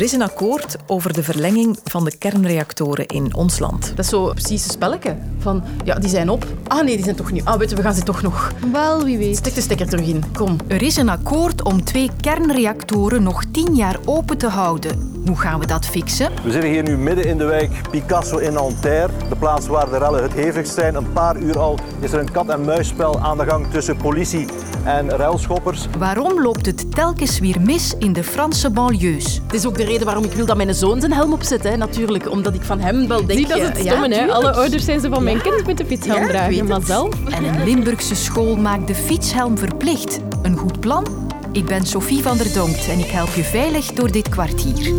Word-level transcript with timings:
Er 0.00 0.06
is 0.06 0.12
een 0.12 0.22
akkoord 0.22 0.76
over 0.86 1.12
de 1.12 1.22
verlenging 1.22 1.78
van 1.84 2.04
de 2.04 2.16
kernreactoren 2.16 3.06
in 3.06 3.34
ons 3.34 3.58
land. 3.58 3.92
Dat 3.96 4.04
is 4.04 4.10
zo 4.10 4.30
precies 4.32 4.64
een 4.64 4.70
spelletje. 4.70 5.16
Van, 5.38 5.62
ja, 5.84 5.94
die 5.94 6.08
zijn 6.08 6.28
op. 6.28 6.46
Ah 6.66 6.84
nee, 6.84 6.94
die 6.94 7.04
zijn 7.04 7.16
toch 7.16 7.32
niet. 7.32 7.44
Ah, 7.44 7.58
weet 7.58 7.70
je, 7.70 7.76
we 7.76 7.82
gaan 7.82 7.94
ze 7.94 8.02
toch 8.02 8.22
nog. 8.22 8.52
Wel, 8.72 9.04
wie 9.04 9.18
weet. 9.18 9.36
Stek 9.36 9.54
de 9.54 9.60
stekker 9.60 9.88
terug 9.88 10.06
in. 10.06 10.24
Kom. 10.32 10.56
Er 10.66 10.82
is 10.82 10.96
een 10.96 11.08
akkoord 11.08 11.62
om 11.62 11.84
twee 11.84 12.10
kernreactoren 12.20 13.22
nog 13.22 13.44
tien 13.52 13.74
jaar 13.74 13.96
open 14.04 14.38
te 14.38 14.48
houden. 14.48 15.10
Hoe 15.26 15.36
gaan 15.36 15.60
we 15.60 15.66
dat 15.66 15.86
fixen? 15.86 16.32
We 16.44 16.50
zitten 16.50 16.70
hier 16.70 16.82
nu 16.82 16.96
midden 16.96 17.24
in 17.24 17.38
de 17.38 17.44
wijk 17.44 17.70
Picasso 17.90 18.38
in 18.38 18.52
Nanterre, 18.52 19.12
de 19.28 19.36
plaats 19.36 19.66
waar 19.66 19.90
de 19.90 19.98
rellen 19.98 20.22
het 20.22 20.32
hevigst 20.32 20.74
zijn. 20.74 20.94
Een 20.94 21.12
paar 21.12 21.36
uur 21.36 21.58
al 21.58 21.78
is 22.00 22.12
er 22.12 22.18
een 22.18 22.30
kat-en-muisspel 22.30 23.20
aan 23.20 23.38
de 23.38 23.44
gang 23.44 23.66
tussen 23.70 23.96
politie 23.96 24.46
en 24.84 25.10
ruilschoppers. 25.10 25.88
Waarom 25.98 26.42
loopt 26.42 26.66
het 26.66 26.94
telkens 26.94 27.38
weer 27.38 27.60
mis 27.60 27.94
in 27.98 28.12
de 28.12 28.24
Franse 28.24 28.70
banlieues? 28.70 29.40
Het 29.42 29.54
is 29.54 29.66
ook 29.66 29.76
de 29.76 29.84
reden 29.90 30.06
waarom 30.06 30.24
ik 30.24 30.32
wil 30.32 30.46
dat 30.46 30.56
mijn 30.56 30.74
zoon 30.74 31.00
zijn 31.00 31.12
helm 31.12 31.32
opzet, 31.32 31.62
hè, 31.62 31.76
natuurlijk. 31.76 32.30
Omdat 32.30 32.54
ik 32.54 32.62
van 32.62 32.80
hem 32.80 33.08
wel 33.08 33.26
denk... 33.26 33.38
Zie, 33.38 33.48
dat 33.48 33.56
is 33.58 33.68
het 33.68 33.82
ja, 33.82 33.96
stomme, 33.96 34.14
hè? 34.14 34.32
Alle 34.32 34.52
ouders 34.52 34.84
zijn 34.84 35.00
ze 35.00 35.08
van 35.08 35.22
mijn 35.22 35.42
kind 35.42 35.66
met 35.66 35.78
de 35.78 35.86
fietshelm 35.86 36.26
dragen, 36.26 36.66
maar 36.66 36.82
zelf... 36.82 37.30
En 37.30 37.44
een 37.44 37.64
Limburgse 37.64 38.14
school 38.14 38.56
maakt 38.56 38.86
de 38.86 38.94
fietshelm 38.94 39.58
verplicht. 39.58 40.20
Een 40.42 40.56
goed 40.56 40.80
plan? 40.80 41.06
Ik 41.52 41.64
ben 41.64 41.86
Sophie 41.86 42.22
van 42.22 42.36
der 42.36 42.52
Donkt 42.52 42.88
en 42.88 42.98
ik 42.98 43.10
help 43.10 43.34
je 43.34 43.42
veilig 43.42 43.92
door 43.92 44.12
dit 44.12 44.28
kwartier. 44.28 44.94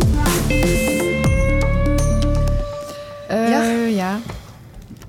Eh, 3.28 3.48
Ja. 3.48 3.62
ja. 3.86 4.18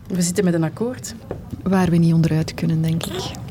We 0.07 0.21
zitten 0.21 0.43
met 0.43 0.53
een 0.53 0.63
akkoord. 0.63 1.15
Waar 1.63 1.89
we 1.89 1.97
niet 1.97 2.13
onderuit 2.13 2.53
kunnen, 2.53 2.81
denk 2.81 3.05
ik. 3.05 3.42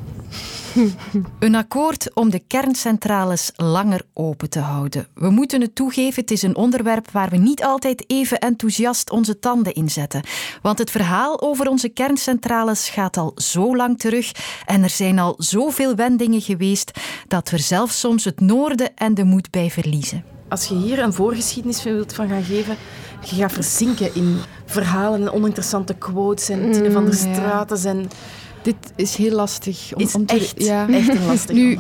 Een 1.39 1.55
akkoord 1.55 2.15
om 2.15 2.31
de 2.31 2.39
kerncentrales 2.39 3.53
langer 3.57 4.03
open 4.13 4.51
te 4.51 4.59
houden. 4.59 5.07
We 5.15 5.31
moeten 5.31 5.61
het 5.61 5.75
toegeven, 5.75 6.21
het 6.21 6.31
is 6.31 6.43
een 6.43 6.57
onderwerp 6.57 7.11
waar 7.11 7.29
we 7.29 7.37
niet 7.37 7.65
altijd 7.65 8.05
even 8.07 8.39
enthousiast 8.39 9.11
onze 9.11 9.39
tanden 9.39 9.75
in 9.75 9.91
zetten. 9.91 10.23
Want 10.63 10.79
het 10.79 10.91
verhaal 10.91 11.41
over 11.41 11.69
onze 11.69 11.89
kerncentrales 11.89 12.89
gaat 12.89 13.17
al 13.17 13.33
zo 13.37 13.77
lang 13.77 13.99
terug 13.99 14.33
en 14.67 14.83
er 14.83 14.91
zijn 14.91 15.19
al 15.19 15.35
zoveel 15.39 15.95
wendingen 15.95 16.41
geweest 16.41 16.91
dat 17.29 17.51
we 17.51 17.57
er 17.57 17.63
zelfs 17.63 18.01
soms 18.01 18.25
het 18.25 18.41
noorden 18.41 18.97
en 18.97 19.15
de 19.15 19.25
moed 19.25 19.51
bij 19.51 19.71
verliezen. 19.71 20.25
Als 20.49 20.67
je 20.67 20.75
hier 20.75 20.99
een 20.99 21.13
voorgeschiedenis 21.13 21.83
wilt 21.83 22.15
van 22.15 22.29
gaan 22.29 22.43
geven, 22.43 22.77
je 23.25 23.37
gaat 23.37 23.53
verzinken 23.53 24.15
in 24.15 24.39
verhalen 24.65 25.21
en 25.21 25.33
oninteressante 25.33 25.95
quotes 25.95 26.49
en 26.49 26.73
Tine 26.73 26.91
van 26.91 27.05
der 27.05 27.15
Mm, 27.15 27.27
ja. 27.27 27.35
Straten 27.35 27.91
en... 27.91 28.09
Dit 28.63 28.77
is 28.97 29.17
heel 29.17 29.33
lastig. 29.35 29.91
Om, 29.95 30.01
Is 30.03 30.15
om 30.15 30.27
te, 30.27 30.35
echt, 30.35 30.55
ja. 30.65 30.89
echt 30.89 31.09
een 31.09 31.27
lastig 31.27 31.57
Nu. 31.57 31.79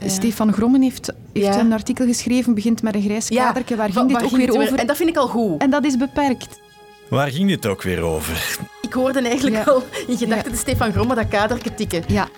Ja. 0.00 0.08
Stefan 0.08 0.52
Grommen 0.52 0.82
heeft, 0.82 1.12
heeft 1.32 1.46
Ja. 1.46 1.60
een 1.60 1.72
artikel 1.72 2.06
geschreven, 2.06 2.54
begint 2.54 2.82
met 2.82 2.94
een 2.94 3.02
grijs 3.02 3.28
kadertje. 3.28 3.76
Waar 3.76 3.90
wa- 3.92 4.00
ging 4.00 4.08
dit 4.12 4.22
ook 4.22 4.36
weer 4.36 4.60
over? 4.60 4.78
En 4.78 4.86
dat 4.86 4.96
vind 4.96 5.08
ik 5.08 5.16
al 5.16 5.28
goed. 5.28 5.60
En 5.60 5.70
dat 5.70 5.84
is 5.84 5.96
beperkt. 5.96 6.60
Waar 7.08 7.28
ging 7.30 7.48
dit 7.48 7.66
ook 7.66 7.82
weer 7.82 8.02
over? 8.02 8.58
Ik 8.80 8.92
hoorde 8.92 9.20
eigenlijk 9.20 9.56
Ja. 9.56 9.62
al 9.72 9.82
in 10.06 10.16
gedachten 10.16 10.44
Ja. 10.50 10.50
de 10.50 10.56
Stefan 10.56 10.92
Gromme 10.92 11.14
dat 11.14 11.28
kadertje 11.28 11.74
tikken. 11.74 12.02
Ja. 12.06 12.28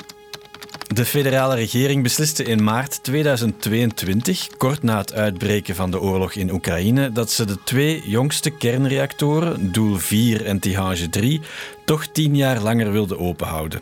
De 0.87 1.05
federale 1.05 1.55
regering 1.55 2.03
besliste 2.03 2.43
in 2.45 2.65
maart 2.65 3.03
2022, 3.03 4.49
kort 4.57 4.83
na 4.83 4.99
het 4.99 5.13
uitbreken 5.13 5.75
van 5.75 5.91
de 5.91 6.01
oorlog 6.01 6.33
in 6.35 6.53
Oekraïne, 6.53 7.13
dat 7.13 7.31
ze 7.31 7.45
de 7.45 7.59
twee 7.65 8.03
jongste 8.07 8.51
kernreactoren, 8.51 9.73
Doel 9.73 9.97
4 9.97 10.45
en 10.45 10.59
Tihange 10.59 11.09
3, 11.09 11.41
toch 11.85 12.07
tien 12.07 12.37
jaar 12.37 12.61
langer 12.61 12.93
wilde 12.93 13.19
openhouden. 13.19 13.81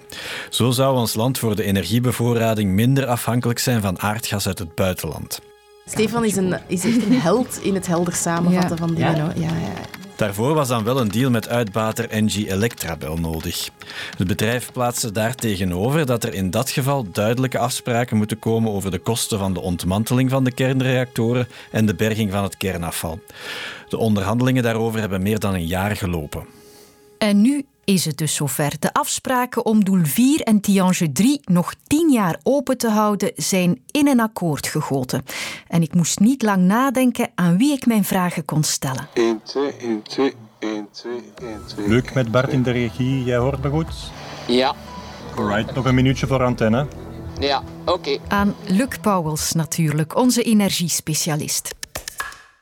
Zo 0.50 0.70
zou 0.70 0.96
ons 0.96 1.14
land 1.14 1.38
voor 1.38 1.56
de 1.56 1.62
energiebevoorrading 1.64 2.70
minder 2.70 3.06
afhankelijk 3.06 3.58
zijn 3.58 3.80
van 3.80 4.00
aardgas 4.00 4.46
uit 4.46 4.58
het 4.58 4.74
buitenland. 4.74 5.40
Stefan 5.86 6.24
is, 6.24 6.36
een, 6.36 6.56
is 6.66 6.84
echt 6.84 7.04
een 7.04 7.20
held 7.20 7.58
in 7.62 7.74
het 7.74 7.86
helder 7.86 8.14
samenvatten 8.14 8.70
Ja. 8.70 8.76
van 8.86 8.94
dingen. 8.94 9.16
Ja, 9.16 9.32
ja. 9.36 10.01
Daarvoor 10.22 10.54
was 10.54 10.68
dan 10.68 10.84
wel 10.84 11.00
een 11.00 11.08
deal 11.08 11.30
met 11.30 11.48
uitbater 11.48 12.22
NG 12.22 12.34
Electrabel 12.34 13.16
nodig. 13.16 13.70
Het 14.16 14.26
bedrijf 14.26 14.72
plaatste 14.72 15.12
daar 15.12 15.34
tegenover 15.34 16.06
dat 16.06 16.24
er 16.24 16.34
in 16.34 16.50
dat 16.50 16.70
geval 16.70 17.06
duidelijke 17.12 17.58
afspraken 17.58 18.16
moeten 18.16 18.38
komen 18.38 18.72
over 18.72 18.90
de 18.90 18.98
kosten 18.98 19.38
van 19.38 19.52
de 19.52 19.60
ontmanteling 19.60 20.30
van 20.30 20.44
de 20.44 20.52
kernreactoren 20.52 21.48
en 21.70 21.86
de 21.86 21.94
berging 21.94 22.30
van 22.30 22.42
het 22.42 22.56
kernafval. 22.56 23.20
De 23.88 23.96
onderhandelingen 23.96 24.62
daarover 24.62 25.00
hebben 25.00 25.22
meer 25.22 25.38
dan 25.38 25.54
een 25.54 25.66
jaar 25.66 25.96
gelopen. 25.96 26.61
En 27.22 27.40
nu 27.40 27.64
is 27.84 28.04
het 28.04 28.18
dus 28.18 28.34
zover. 28.34 28.72
De 28.78 28.92
afspraken 28.92 29.64
om 29.66 29.84
Doel 29.84 30.04
4 30.04 30.40
en 30.40 30.60
Tiange 30.60 31.12
3 31.12 31.40
nog 31.44 31.74
tien 31.86 32.10
jaar 32.10 32.40
open 32.42 32.78
te 32.78 32.88
houden 32.90 33.32
zijn 33.36 33.82
in 33.90 34.08
een 34.08 34.20
akkoord 34.20 34.66
gegoten. 34.66 35.24
En 35.68 35.82
ik 35.82 35.94
moest 35.94 36.20
niet 36.20 36.42
lang 36.42 36.62
nadenken 36.62 37.30
aan 37.34 37.56
wie 37.56 37.72
ik 37.72 37.86
mijn 37.86 38.04
vragen 38.04 38.44
kon 38.44 38.62
stellen. 38.62 39.08
1, 39.14 39.40
2, 39.42 39.72
1, 39.72 40.02
2, 40.02 40.32
1, 40.58 40.88
2, 40.90 41.12
1, 41.42 41.60
2. 41.66 41.88
Luc 41.88 42.12
met 42.12 42.30
Bart 42.30 42.52
in 42.52 42.62
de 42.62 42.70
regie, 42.70 43.24
jij 43.24 43.36
hoort 43.36 43.62
me 43.62 43.70
goed? 43.70 44.10
Ja, 44.46 44.74
Alright, 45.36 45.74
nog 45.74 45.84
een 45.84 45.94
minuutje 45.94 46.26
voor 46.26 46.42
antenne. 46.42 46.86
ja, 47.40 47.62
oké. 47.86 48.18
Aan 48.28 48.54
Luc 48.66 48.98
Pauwels 49.00 49.52
natuurlijk, 49.52 50.16
onze 50.16 50.42
energiespecialist. 50.42 51.74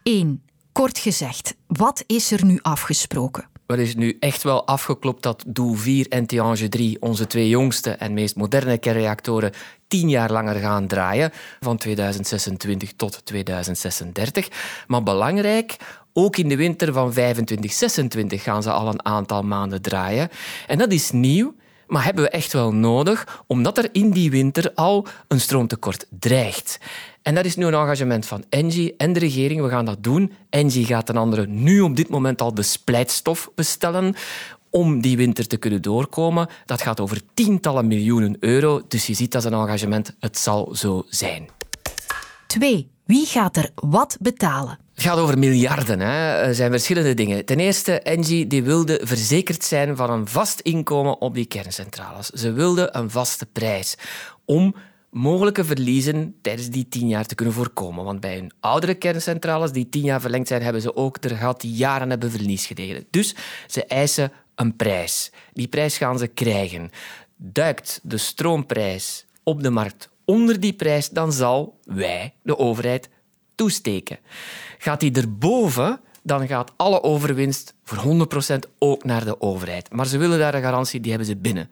1. 0.03 0.43
Kort 0.73 0.99
gezegd, 0.99 1.55
wat 1.67 2.05
is 2.07 2.33
er 2.33 2.45
nu 2.45 2.59
afgesproken? 2.63 3.50
Er 3.71 3.79
is 3.79 3.95
nu 3.95 4.17
echt 4.21 4.43
wel 4.43 4.67
afgeklopt 4.67 5.23
dat 5.23 5.45
Doel 5.47 5.75
4 5.75 6.07
en 6.09 6.27
Tihange 6.27 6.69
3, 6.69 7.03
onze 7.03 7.27
twee 7.27 7.49
jongste 7.49 7.91
en 7.91 8.15
meest 8.15 8.37
moderne 8.37 8.79
kernreactoren, 8.79 9.53
tien 9.89 10.09
jaar 10.09 10.33
langer 10.33 10.55
gaan 10.55 10.87
draaien, 10.87 11.31
van 11.61 11.77
2026 11.77 12.93
tot 12.93 13.21
2036. 13.25 14.49
Maar 14.87 15.03
belangrijk, 15.03 15.77
ook 16.13 16.37
in 16.37 16.49
de 16.49 16.57
winter 16.57 16.93
van 16.93 17.13
25-26 17.13 17.17
gaan 18.29 18.63
ze 18.63 18.71
al 18.71 18.89
een 18.89 19.05
aantal 19.05 19.43
maanden 19.43 19.83
draaien. 19.83 20.29
En 20.67 20.79
dat 20.79 20.93
is 20.93 21.11
nieuw, 21.11 21.55
maar 21.91 22.05
hebben 22.05 22.25
we 22.25 22.31
echt 22.31 22.53
wel 22.53 22.75
nodig, 22.75 23.43
omdat 23.47 23.79
er 23.79 23.89
in 23.93 24.11
die 24.11 24.31
winter 24.31 24.73
al 24.75 25.07
een 25.29 25.41
stroomtekort 25.41 26.07
dreigt. 26.11 26.79
En 27.23 27.35
dat 27.35 27.45
is 27.45 27.57
nu 27.57 27.67
een 27.67 27.75
engagement 27.75 28.27
van 28.27 28.45
Engie 28.49 28.95
en 28.97 29.13
de 29.13 29.19
regering. 29.19 29.63
We 29.63 29.69
gaan 29.69 29.85
dat 29.85 30.03
doen. 30.03 30.33
Engie 30.51 30.85
gaat 30.85 31.07
ten 31.07 31.17
andere 31.17 31.47
nu 31.47 31.81
op 31.81 31.97
dit 31.97 32.09
moment 32.09 32.41
al 32.41 32.55
de 32.55 32.63
splijtstof 32.63 33.51
bestellen 33.55 34.15
om 34.71 35.01
die 35.01 35.17
winter 35.17 35.47
te 35.47 35.57
kunnen 35.57 35.83
doorkomen. 35.83 36.49
Dat 36.65 36.83
gaat 36.83 37.01
over 37.01 37.21
tientallen 37.35 37.87
miljoenen 37.87 38.37
euro. 38.41 38.83
Dus 38.89 39.07
je 39.07 39.15
ziet 39.15 39.33
dat 39.33 39.45
is 39.45 39.51
een 39.51 39.59
engagement. 39.59 40.15
Het 40.21 40.39
zal 40.39 40.75
zo 40.75 41.05
zijn. 41.09 41.49
2. 42.47 42.91
Wie 43.05 43.27
gaat 43.27 43.57
er 43.57 43.71
wat 43.75 44.17
betalen? 44.21 44.79
Het 45.01 45.09
gaat 45.09 45.19
over 45.19 45.39
miljarden. 45.39 46.01
Hè. 46.01 46.43
Er 46.43 46.55
zijn 46.55 46.71
verschillende 46.71 47.15
dingen. 47.15 47.45
Ten 47.45 47.61
eerste, 47.61 48.01
Engie 48.01 48.47
die 48.47 48.63
wilde 48.63 49.01
verzekerd 49.03 49.65
zijn 49.65 49.97
van 49.97 50.11
een 50.11 50.29
vast 50.29 50.61
inkomen 50.61 51.21
op 51.21 51.35
die 51.35 51.45
kerncentrales. 51.45 52.27
Ze 52.31 52.53
wilden 52.53 52.99
een 52.99 53.11
vaste 53.11 53.47
prijs 53.47 53.97
om 54.45 54.75
mogelijke 55.11 55.65
verliezen 55.65 56.35
tijdens 56.43 56.69
die 56.69 56.89
tien 56.89 57.09
jaar 57.09 57.27
te 57.27 57.35
kunnen 57.35 57.55
voorkomen. 57.55 58.05
Want 58.05 58.21
bij 58.21 58.35
hun 58.35 58.53
oudere 58.61 58.95
kerncentrales 58.95 59.73
die 59.73 59.89
tien 59.89 60.05
jaar 60.05 60.21
verlengd 60.21 60.49
zijn, 60.49 60.63
hebben 60.63 60.83
ze 60.83 60.97
ook 60.97 61.17
er 61.21 61.37
gehad 61.37 61.61
die 61.61 61.73
jaren 61.73 62.11
hebben 62.11 62.31
verlies 62.31 62.67
geleden. 62.67 63.07
Dus 63.11 63.35
ze 63.67 63.85
eisen 63.85 64.33
een 64.55 64.77
prijs. 64.77 65.33
Die 65.53 65.69
prijs 65.69 65.97
gaan 65.99 66.19
ze 66.19 66.27
krijgen. 66.27 66.91
Duikt 67.37 68.01
de 68.03 68.19
stroomprijs 68.19 69.27
op 69.43 69.63
de 69.63 69.71
markt 69.71 70.09
onder 70.25 70.61
die 70.61 70.73
prijs, 70.73 71.09
dan 71.09 71.33
zal 71.33 71.79
wij, 71.85 72.35
de 72.43 72.59
overheid, 72.59 73.09
toesteken. 73.61 74.19
Gaat 74.79 75.01
die 75.01 75.13
erboven, 75.13 76.01
dan 76.23 76.47
gaat 76.47 76.73
alle 76.77 77.03
overwinst 77.03 77.75
voor 77.85 78.29
100% 78.55 78.59
ook 78.79 79.05
naar 79.05 79.25
de 79.25 79.41
overheid. 79.41 79.93
Maar 79.93 80.07
ze 80.07 80.19
willen 80.19 80.39
daar 80.39 80.55
een 80.55 80.63
garantie, 80.63 81.01
die 81.01 81.11
hebben 81.11 81.29
ze 81.29 81.37
binnen. 81.37 81.71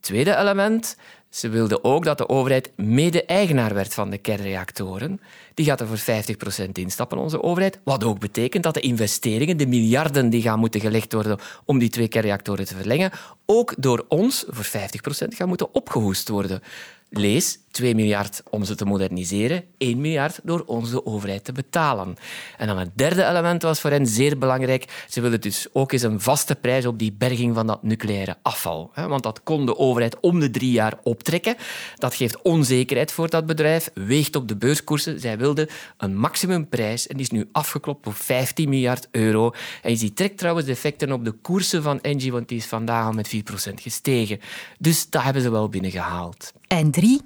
Tweede 0.00 0.36
element, 0.36 0.96
ze 1.30 1.48
wilden 1.48 1.84
ook 1.84 2.04
dat 2.04 2.18
de 2.18 2.28
overheid 2.28 2.70
mede-eigenaar 2.76 3.74
werd 3.74 3.94
van 3.94 4.10
de 4.10 4.18
kernreactoren. 4.18 5.20
Die 5.54 5.66
gaat 5.66 5.80
er 5.80 5.86
voor 5.86 6.24
50% 6.68 6.68
instappen, 6.72 7.18
onze 7.18 7.42
overheid. 7.42 7.78
Wat 7.84 8.04
ook 8.04 8.18
betekent 8.18 8.62
dat 8.62 8.74
de 8.74 8.80
investeringen, 8.80 9.56
de 9.56 9.66
miljarden 9.66 10.30
die 10.30 10.42
gaan 10.42 10.58
moeten 10.58 10.80
gelegd 10.80 11.12
worden 11.12 11.38
om 11.64 11.78
die 11.78 11.88
twee 11.88 12.08
kernreactoren 12.08 12.66
te 12.66 12.76
verlengen, 12.76 13.10
ook 13.46 13.74
door 13.78 14.04
ons 14.08 14.44
voor 14.48 14.80
50% 14.80 15.28
gaan 15.28 15.48
moeten 15.48 15.74
opgehoest 15.74 16.28
worden. 16.28 16.62
Lees 17.10 17.58
2 17.72 17.94
miljard 17.94 18.42
om 18.50 18.64
ze 18.64 18.74
te 18.74 18.84
moderniseren, 18.84 19.64
1 19.78 20.00
miljard 20.00 20.40
door 20.42 20.62
ons 20.66 20.90
de 20.90 21.06
overheid 21.06 21.44
te 21.44 21.52
betalen. 21.52 22.16
En 22.58 22.66
dan 22.66 22.78
het 22.78 22.90
derde 22.94 23.24
element 23.24 23.62
was 23.62 23.80
voor 23.80 23.90
hen 23.90 24.06
zeer 24.06 24.38
belangrijk. 24.38 25.04
Ze 25.08 25.20
willen 25.20 25.40
dus 25.40 25.66
ook 25.72 25.92
eens 25.92 26.02
een 26.02 26.20
vaste 26.20 26.54
prijs 26.54 26.86
op 26.86 26.98
die 26.98 27.12
berging 27.12 27.54
van 27.54 27.66
dat 27.66 27.82
nucleaire 27.82 28.36
afval. 28.42 28.90
Want 28.94 29.22
dat 29.22 29.42
kon 29.42 29.66
de 29.66 29.78
overheid 29.78 30.20
om 30.20 30.40
de 30.40 30.50
drie 30.50 30.70
jaar 30.70 30.98
optrekken. 31.02 31.56
Dat 31.96 32.14
geeft 32.14 32.42
onzekerheid 32.42 33.12
voor 33.12 33.30
dat 33.30 33.46
bedrijf, 33.46 33.90
weegt 33.94 34.36
op 34.36 34.48
de 34.48 34.56
beurskoersen. 34.56 35.20
Zij 35.20 35.38
wilden 35.38 35.68
een 35.96 36.16
maximumprijs 36.16 37.06
en 37.06 37.16
die 37.16 37.24
is 37.24 37.30
nu 37.30 37.48
afgeklopt 37.52 38.06
op 38.06 38.14
15 38.14 38.68
miljard 38.68 39.08
euro. 39.10 39.52
En 39.82 39.90
je 39.90 39.96
ziet 39.96 40.16
trekt 40.16 40.38
trouwens 40.38 40.66
de 40.66 40.72
effecten 40.72 41.12
op 41.12 41.24
de 41.24 41.32
koersen 41.32 41.82
van 41.82 42.00
Engie, 42.00 42.32
want 42.32 42.48
die 42.48 42.58
is 42.58 42.66
vandaag 42.66 43.06
al 43.06 43.12
met 43.12 43.34
4% 43.70 43.74
gestegen. 43.74 44.40
Dus 44.78 45.10
dat 45.10 45.22
hebben 45.22 45.42
ze 45.42 45.50
wel 45.50 45.68
binnengehaald. 45.68 46.52
En 46.66 46.90
3. 46.90 47.20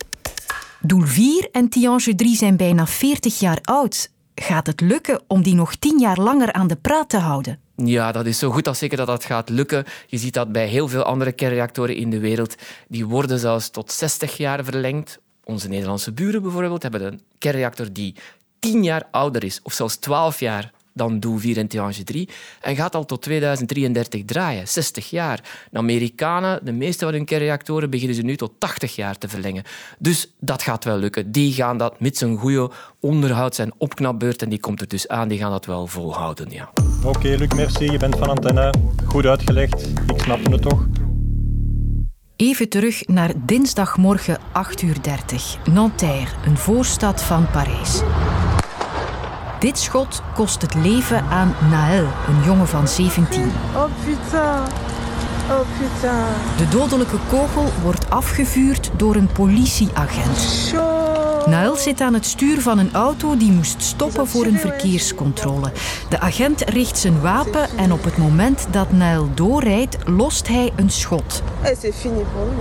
Doel 0.86 1.06
4 1.06 1.48
en 1.52 1.68
Tiange 1.68 2.14
3 2.14 2.36
zijn 2.36 2.56
bijna 2.56 2.86
40 2.86 3.38
jaar 3.38 3.58
oud. 3.62 4.10
Gaat 4.34 4.66
het 4.66 4.80
lukken 4.80 5.20
om 5.26 5.42
die 5.42 5.54
nog 5.54 5.74
tien 5.74 5.98
jaar 5.98 6.18
langer 6.18 6.52
aan 6.52 6.66
de 6.66 6.76
praat 6.76 7.08
te 7.08 7.16
houden? 7.16 7.58
Ja, 7.76 8.12
dat 8.12 8.26
is 8.26 8.38
zo 8.38 8.50
goed 8.50 8.68
als 8.68 8.78
zeker 8.78 8.96
dat 8.96 9.06
dat 9.06 9.24
gaat 9.24 9.48
lukken. 9.48 9.84
Je 10.06 10.18
ziet 10.18 10.34
dat 10.34 10.52
bij 10.52 10.66
heel 10.66 10.88
veel 10.88 11.02
andere 11.02 11.32
kernreactoren 11.32 11.96
in 11.96 12.10
de 12.10 12.18
wereld. 12.18 12.54
Die 12.88 13.06
worden 13.06 13.38
zelfs 13.38 13.70
tot 13.70 13.92
60 13.92 14.36
jaar 14.36 14.64
verlengd. 14.64 15.18
Onze 15.44 15.68
Nederlandse 15.68 16.12
buren 16.12 16.42
bijvoorbeeld 16.42 16.82
hebben 16.82 17.04
een 17.04 17.20
kernreactor 17.38 17.92
die 17.92 18.14
10 18.58 18.82
jaar 18.82 19.08
ouder 19.10 19.44
is, 19.44 19.60
of 19.62 19.72
zelfs 19.72 19.96
12 19.96 20.40
jaar 20.40 20.72
dan 20.96 21.20
Doel 21.20 21.38
4 21.38 21.58
en 21.58 21.66
Tihange 21.66 22.04
3. 22.04 22.28
En 22.60 22.76
gaat 22.76 22.94
al 22.94 23.04
tot 23.04 23.22
2033 23.22 24.24
draaien, 24.24 24.68
60 24.68 25.10
jaar. 25.10 25.40
De 25.70 25.78
Amerikanen, 25.78 26.64
de 26.64 26.72
meeste 26.72 27.04
van 27.04 27.14
hun 27.14 27.24
kernreactoren, 27.24 27.90
beginnen 27.90 28.16
ze 28.16 28.22
nu 28.22 28.36
tot 28.36 28.52
80 28.58 28.96
jaar 28.96 29.18
te 29.18 29.28
verlengen. 29.28 29.64
Dus 29.98 30.34
dat 30.40 30.62
gaat 30.62 30.84
wel 30.84 30.98
lukken. 30.98 31.32
Die 31.32 31.52
gaan 31.52 31.78
dat 31.78 32.00
met 32.00 32.16
zijn 32.16 32.36
goede 32.36 32.70
onderhoud, 33.00 33.54
zijn 33.54 33.72
opknapbeurt, 33.78 34.42
en 34.42 34.48
die 34.48 34.60
komt 34.60 34.80
er 34.80 34.88
dus 34.88 35.08
aan, 35.08 35.28
die 35.28 35.38
gaan 35.38 35.50
dat 35.50 35.66
wel 35.66 35.86
volhouden. 35.86 36.50
Ja. 36.50 36.70
Oké, 37.04 37.28
Luc, 37.28 37.48
merci. 37.54 37.90
Je 37.90 37.98
bent 37.98 38.16
van 38.16 38.28
antenne. 38.28 38.74
Goed 39.06 39.26
uitgelegd. 39.26 39.86
Ik 39.86 40.22
snapte 40.22 40.50
het 40.50 40.62
toch. 40.62 40.86
Even 42.36 42.68
terug 42.68 43.06
naar 43.06 43.32
dinsdagmorgen 43.46 44.38
8.30 44.38 44.84
uur. 44.84 44.96
Nanterre, 45.72 46.30
een 46.44 46.56
voorstad 46.56 47.22
van 47.22 47.50
Parijs. 47.50 48.02
Dit 49.66 49.78
schot 49.78 50.22
kost 50.34 50.62
het 50.62 50.74
leven 50.74 51.24
aan 51.24 51.54
Naël, 51.70 52.06
een 52.28 52.42
jongen 52.44 52.68
van 52.68 52.88
17. 52.88 53.52
Oh 53.74 53.84
putain. 54.04 54.62
Oh 55.50 55.60
putain. 55.78 56.34
De 56.56 56.68
dodelijke 56.68 57.16
kogel 57.28 57.72
wordt 57.82 58.10
afgevuurd 58.10 58.90
door 58.96 59.14
een 59.14 59.26
politieagent. 59.32 60.72
Naël 61.46 61.76
zit 61.76 62.00
aan 62.00 62.14
het 62.14 62.26
stuur 62.26 62.60
van 62.60 62.78
een 62.78 62.92
auto 62.92 63.36
die 63.36 63.52
moest 63.52 63.82
stoppen 63.82 64.26
voor 64.26 64.44
een 64.44 64.58
verkeerscontrole. 64.58 65.72
De 66.08 66.20
agent 66.20 66.60
richt 66.60 66.98
zijn 66.98 67.20
wapen 67.20 67.68
en 67.76 67.92
op 67.92 68.04
het 68.04 68.16
moment 68.16 68.66
dat 68.70 68.92
Naël 68.92 69.28
doorrijdt, 69.34 69.96
lost 70.04 70.48
hij 70.48 70.72
een 70.76 70.90
schot. 70.90 71.42
Eh. 71.62 71.70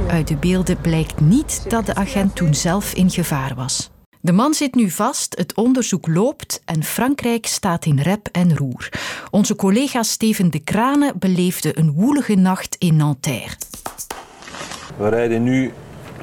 Uit 0.07 0.27
de 0.27 0.35
beelden 0.35 0.77
blijkt 0.81 1.19
niet 1.19 1.65
dat 1.67 1.85
de 1.85 1.95
agent 1.95 2.35
toen 2.35 2.53
zelf 2.53 2.93
in 2.93 3.09
gevaar 3.09 3.55
was. 3.55 3.89
De 4.25 4.31
man 4.31 4.53
zit 4.53 4.75
nu 4.75 4.89
vast, 4.89 5.37
het 5.37 5.55
onderzoek 5.55 6.07
loopt 6.07 6.61
en 6.65 6.83
Frankrijk 6.83 7.45
staat 7.45 7.85
in 7.85 7.99
rep 7.99 8.27
en 8.31 8.57
roer. 8.57 8.89
Onze 9.31 9.55
collega 9.55 10.03
Steven 10.03 10.51
de 10.51 10.59
Krane 10.59 11.13
beleefde 11.15 11.79
een 11.79 11.93
woelige 11.93 12.35
nacht 12.35 12.75
in 12.79 12.95
Nanterre. 12.95 13.55
We 14.97 15.09
rijden 15.09 15.43
nu 15.43 15.73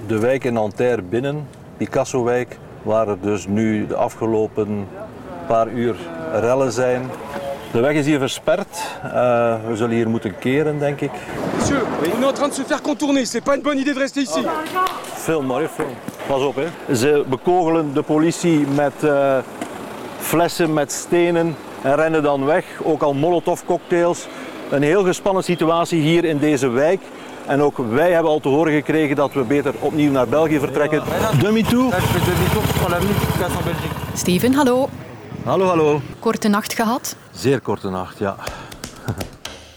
de 0.06 0.18
wijk 0.18 0.44
in 0.44 0.52
Nanterre 0.52 1.02
binnen, 1.02 1.46
Picasso-wijk, 1.76 2.58
waar 2.82 3.08
er 3.08 3.20
dus 3.20 3.46
nu 3.46 3.86
de 3.86 3.96
afgelopen 3.96 4.88
paar 5.46 5.68
uur 5.68 5.96
rellen 6.32 6.72
zijn. 6.72 7.10
De 7.72 7.80
weg 7.80 7.94
is 7.94 8.06
hier 8.06 8.18
versperd. 8.18 8.82
Uh, 9.04 9.12
we 9.66 9.76
zullen 9.76 9.94
hier 9.94 10.08
moeten 10.08 10.38
keren, 10.38 10.78
denk 10.78 11.00
ik. 11.00 11.10
Monsieur, 11.56 11.82
on 11.82 12.22
est 12.22 12.28
en 12.28 12.34
train 12.34 12.48
de 12.48 12.54
se 12.54 12.64
faire 12.64 12.82
contourner. 12.82 13.26
C'est 13.26 13.44
pas 13.44 13.54
une 13.54 13.62
bonne 13.62 13.78
idée 13.78 13.94
de 13.94 13.98
rester 13.98 14.22
ici. 14.22 14.40
Film 15.14 15.46
maar, 15.46 15.68
film. 15.68 16.11
Pas 16.26 16.42
op, 16.42 16.56
hè. 16.56 16.94
Ze 16.94 17.24
bekogelen 17.28 17.94
de 17.94 18.02
politie 18.02 18.58
met 18.58 18.92
uh, 19.04 19.36
flessen, 20.18 20.72
met 20.72 20.92
stenen 20.92 21.56
en 21.82 21.94
rennen 21.94 22.22
dan 22.22 22.44
weg. 22.44 22.64
Ook 22.82 23.02
al 23.02 23.14
molotov-cocktails. 23.14 24.26
Een 24.70 24.82
heel 24.82 25.04
gespannen 25.04 25.44
situatie 25.44 26.00
hier 26.00 26.24
in 26.24 26.38
deze 26.38 26.68
wijk. 26.68 27.00
En 27.46 27.62
ook 27.62 27.76
wij 27.76 28.12
hebben 28.12 28.30
al 28.30 28.40
te 28.40 28.48
horen 28.48 28.72
gekregen 28.72 29.16
dat 29.16 29.32
we 29.32 29.42
beter 29.42 29.74
opnieuw 29.78 30.10
naar 30.10 30.28
België 30.28 30.58
vertrekken. 30.58 31.02
Demi-tour. 31.40 31.94
Steven, 34.14 34.54
hallo. 34.54 34.88
Hallo, 35.44 35.66
hallo. 35.66 36.00
Korte 36.18 36.48
nacht 36.48 36.72
gehad? 36.72 37.16
Zeer 37.30 37.60
korte 37.60 37.90
nacht, 37.90 38.18
ja. 38.18 38.36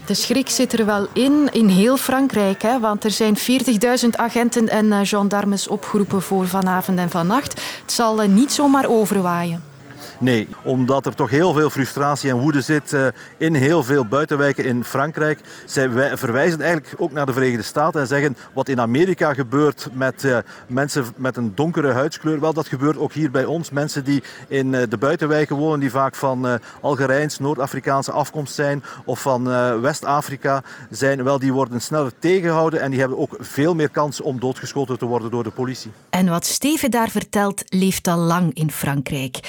De 0.05 0.13
schrik 0.13 0.49
zit 0.49 0.73
er 0.73 0.85
wel 0.85 1.07
in, 1.13 1.49
in 1.51 1.67
heel 1.67 1.97
Frankrijk. 1.97 2.61
Hè? 2.61 2.79
Want 2.79 3.03
er 3.03 3.11
zijn 3.11 3.37
40.000 3.37 4.09
agenten 4.11 4.69
en 4.69 4.85
uh, 4.85 4.99
gendarmes 5.03 5.67
opgeroepen 5.67 6.21
voor 6.21 6.47
vanavond 6.47 6.97
en 6.97 7.09
vannacht. 7.09 7.61
Het 7.81 7.91
zal 7.91 8.23
uh, 8.23 8.29
niet 8.29 8.51
zomaar 8.51 8.85
overwaaien. 8.89 9.74
Nee, 10.19 10.47
omdat 10.63 11.05
er 11.05 11.15
toch 11.15 11.29
heel 11.29 11.53
veel 11.53 11.69
frustratie 11.69 12.29
en 12.29 12.37
woede 12.37 12.61
zit 12.61 12.93
uh, 12.93 13.07
in 13.37 13.53
heel 13.53 13.83
veel 13.83 14.05
buitenwijken 14.05 14.65
in 14.65 14.83
Frankrijk. 14.83 15.39
Zij 15.65 15.91
wij 15.91 16.17
verwijzen 16.17 16.61
eigenlijk 16.61 17.01
ook 17.01 17.11
naar 17.11 17.25
de 17.25 17.33
Verenigde 17.33 17.63
Staten 17.63 18.01
en 18.01 18.07
zeggen 18.07 18.37
wat 18.53 18.69
in 18.69 18.79
Amerika 18.79 19.33
gebeurt 19.33 19.87
met 19.93 20.23
uh, 20.23 20.37
mensen 20.67 21.05
met 21.15 21.37
een 21.37 21.55
donkere 21.55 21.91
huidskleur. 21.91 22.39
Wel, 22.39 22.53
dat 22.53 22.67
gebeurt 22.67 22.97
ook 22.97 23.13
hier 23.13 23.31
bij 23.31 23.45
ons. 23.45 23.69
Mensen 23.69 24.03
die 24.03 24.23
in 24.47 24.73
uh, 24.73 24.81
de 24.89 24.97
buitenwijken 24.97 25.55
wonen, 25.55 25.79
die 25.79 25.91
vaak 25.91 26.15
van 26.15 26.59
Algerijns, 26.81 27.39
Noord-Afrikaanse 27.39 28.11
afkomst 28.11 28.53
zijn 28.53 28.83
of 29.05 29.21
van 29.21 29.43
West-Afrika 29.81 30.63
zijn, 30.89 31.23
wel, 31.23 31.39
die 31.39 31.53
worden 31.53 31.81
sneller 31.81 32.11
tegengehouden 32.19 32.81
en 32.81 32.89
die 32.89 32.99
hebben 32.99 33.17
ook 33.17 33.35
veel 33.39 33.75
meer 33.75 33.89
kans 33.89 34.21
om 34.21 34.39
doodgeschoten 34.39 34.97
te 34.97 35.05
worden 35.05 35.31
door 35.31 35.43
de 35.43 35.49
politie. 35.49 35.91
En 36.09 36.29
wat 36.29 36.45
Steven 36.45 36.91
daar 36.91 37.09
vertelt, 37.09 37.63
leeft 37.65 38.07
al 38.07 38.17
lang 38.17 38.53
in 38.53 38.71
Frankrijk. 38.71 39.39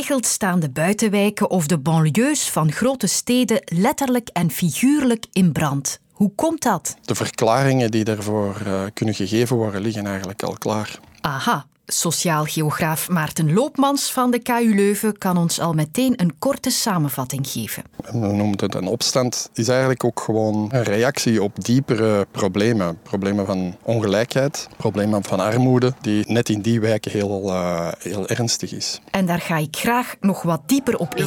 Geregeld 0.00 0.26
staan 0.26 0.60
de 0.60 0.70
buitenwijken 0.70 1.50
of 1.50 1.66
de 1.66 1.78
banlieues 1.78 2.48
van 2.48 2.72
grote 2.72 3.06
steden 3.06 3.62
letterlijk 3.64 4.28
en 4.28 4.50
figuurlijk 4.50 5.26
in 5.32 5.52
brand. 5.52 6.00
Hoe 6.12 6.32
komt 6.34 6.62
dat? 6.62 6.96
De 7.04 7.14
verklaringen 7.14 7.90
die 7.90 8.04
daarvoor 8.04 8.62
uh, 8.66 8.82
kunnen 8.94 9.14
gegeven 9.14 9.56
worden, 9.56 9.80
liggen 9.80 10.06
eigenlijk 10.06 10.42
al 10.42 10.54
klaar. 10.58 10.98
Aha. 11.20 11.66
Sociaal 11.92 12.44
geograaf 12.44 13.08
Maarten 13.08 13.52
Loopmans 13.52 14.12
van 14.12 14.30
de 14.30 14.38
KU 14.38 14.74
Leuven 14.74 15.18
kan 15.18 15.36
ons 15.36 15.60
al 15.60 15.72
meteen 15.72 16.12
een 16.16 16.38
korte 16.38 16.70
samenvatting 16.70 17.48
geven. 17.48 17.82
We 18.10 18.18
noemen 18.18 18.58
het 18.60 18.74
een 18.74 18.86
opstand. 18.86 19.50
is 19.54 19.68
eigenlijk 19.68 20.04
ook 20.04 20.20
gewoon 20.20 20.68
een 20.72 20.82
reactie 20.82 21.42
op 21.42 21.64
diepere 21.64 22.26
problemen. 22.30 22.98
Problemen 23.02 23.46
van 23.46 23.76
ongelijkheid, 23.82 24.68
problemen 24.76 25.24
van 25.24 25.40
armoede, 25.40 25.92
die 26.00 26.24
net 26.28 26.48
in 26.48 26.60
die 26.60 26.80
wijken 26.80 27.10
heel, 27.10 27.48
uh, 27.48 27.88
heel 27.98 28.26
ernstig 28.26 28.72
is. 28.72 29.00
En 29.10 29.26
daar 29.26 29.40
ga 29.40 29.56
ik 29.56 29.76
graag 29.76 30.14
nog 30.20 30.42
wat 30.42 30.60
dieper 30.66 30.96
op 30.96 31.14
in. 31.14 31.24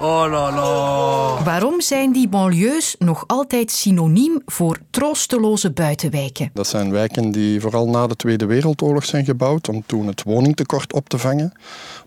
Oh 0.00 0.26
la 0.30 0.52
la. 0.52 1.42
Waarom 1.44 1.80
zijn 1.80 2.12
die 2.12 2.28
banlieues 2.28 2.94
nog 2.98 3.24
altijd 3.26 3.70
synoniem 3.70 4.42
voor 4.46 4.78
troosteloze 4.90 5.72
buitenwijken? 5.72 6.50
Dat 6.52 6.66
zijn 6.66 6.90
wijken 6.90 7.30
die 7.30 7.60
vooral 7.74 7.92
na 7.92 8.06
de 8.06 8.16
Tweede 8.16 8.46
Wereldoorlog 8.46 9.04
zijn 9.04 9.24
gebouwd 9.24 9.68
om 9.68 9.82
toen 9.86 10.06
het 10.06 10.22
woningtekort 10.22 10.92
op 10.92 11.08
te 11.08 11.18
vangen. 11.18 11.52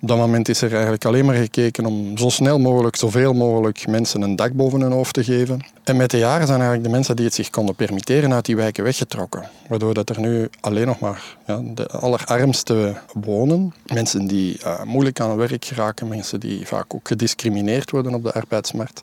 Op 0.02 0.08
dat 0.08 0.18
moment 0.18 0.50
is 0.50 0.62
er 0.62 0.72
eigenlijk 0.72 1.06
alleen 1.06 1.25
maar 1.25 1.36
gekeken 1.36 1.86
om 1.86 2.18
zo 2.18 2.30
snel 2.30 2.60
mogelijk, 2.60 2.96
zoveel 2.96 3.34
mogelijk 3.34 3.88
mensen 3.88 4.22
een 4.22 4.36
dak 4.36 4.53
boven 4.53 4.82
hun 4.82 4.91
hoofd 4.91 5.13
te 5.13 5.24
geven. 5.24 5.65
En 5.84 5.98
met 5.98 6.12
de 6.12 6.18
jaren 6.18 6.48
zijn 6.48 6.60
eigenlijk 6.60 6.89
de 6.89 6.96
mensen 6.96 7.15
die 7.15 7.25
het 7.25 7.34
zich 7.34 7.50
konden 7.50 7.75
permitteren 7.75 8.34
uit 8.34 8.46
die 8.46 8.56
wijken 8.56 8.84
weggetrokken. 8.84 9.50
Waardoor 9.68 9.94
dat 9.94 10.10
er 10.10 10.20
nu 10.20 10.50
alleen 10.60 10.88
nog 10.88 11.00
maar 11.00 11.36
ja, 11.48 11.62
de 11.63 11.88
allerarmste 11.88 12.96
wonen. 13.13 13.74
Mensen 13.94 14.27
die 14.27 14.60
uh, 14.63 14.84
moeilijk 14.84 15.20
aan 15.20 15.36
werk 15.36 15.65
geraken, 15.65 16.08
mensen 16.08 16.39
die 16.39 16.68
vaak 16.68 16.94
ook 16.94 17.08
gediscrimineerd 17.08 17.91
worden 17.91 18.13
op 18.13 18.24
de 18.24 18.34
arbeidsmarkt. 18.34 19.01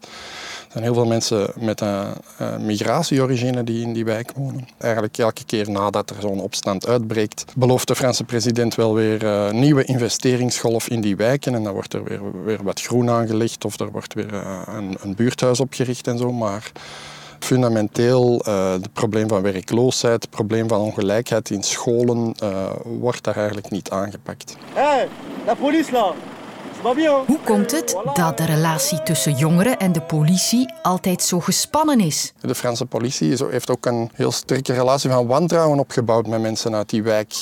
Zijn 0.74 0.86
heel 0.86 0.94
veel 0.94 1.06
mensen 1.06 1.50
met 1.56 1.80
een, 1.80 2.06
een 2.38 2.66
migratieorigine 2.66 3.64
die 3.64 3.82
in 3.82 3.92
die 3.92 4.04
wijk 4.04 4.32
wonen. 4.36 4.68
Eigenlijk 4.78 5.18
elke 5.18 5.44
keer 5.44 5.70
nadat 5.70 6.10
er 6.10 6.16
zo'n 6.20 6.40
opstand 6.40 6.86
uitbreekt, 6.86 7.44
belooft 7.56 7.88
de 7.88 7.94
Franse 7.94 8.24
president 8.24 8.74
wel 8.74 8.94
weer 8.94 9.24
een 9.24 9.60
nieuwe 9.60 9.84
investeringsgolf 9.84 10.88
in 10.88 11.00
die 11.00 11.16
wijken. 11.16 11.54
En 11.54 11.62
dan 11.62 11.72
wordt 11.72 11.92
er 11.92 12.04
weer, 12.04 12.44
weer 12.44 12.62
wat 12.62 12.80
groen 12.80 13.10
aangelegd 13.10 13.64
of 13.64 13.80
er 13.80 13.90
wordt 13.90 14.14
weer 14.14 14.34
een, 14.66 14.96
een 15.00 15.14
buurthuis 15.14 15.60
opgericht 15.60 16.06
en 16.06 16.18
zo. 16.18 16.32
Maar 16.32 16.72
fundamenteel 17.38 18.38
het 18.44 18.92
probleem 18.92 19.28
van 19.28 19.42
werkloosheid, 19.42 20.22
het 20.22 20.30
probleem 20.30 20.68
van 20.68 20.80
ongelijkheid 20.80 21.50
in 21.50 21.62
scholen 21.62 22.34
wordt 22.84 23.24
daar 23.24 23.36
eigenlijk 23.36 23.70
niet 23.70 23.90
aangepakt. 23.90 24.56
Hey, 24.72 25.08
la 25.46 25.54
police 25.54 25.92
là! 25.92 26.33
Hoe 27.26 27.38
komt 27.44 27.70
het 27.70 27.96
dat 28.14 28.36
de 28.36 28.44
relatie 28.44 29.02
tussen 29.02 29.32
jongeren 29.32 29.78
en 29.78 29.92
de 29.92 30.00
politie 30.00 30.72
altijd 30.82 31.22
zo 31.22 31.40
gespannen 31.40 32.00
is? 32.00 32.32
De 32.40 32.54
Franse 32.54 32.86
politie 32.86 33.36
heeft 33.50 33.70
ook 33.70 33.86
een 33.86 34.10
heel 34.14 34.32
sterke 34.32 34.72
relatie 34.72 35.10
van 35.10 35.26
wantrouwen 35.26 35.78
opgebouwd 35.78 36.26
met 36.26 36.40
mensen 36.40 36.74
uit 36.74 36.88
die 36.90 37.02
wijk, 37.02 37.34